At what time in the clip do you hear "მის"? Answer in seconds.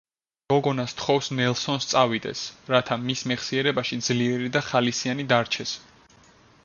3.03-3.23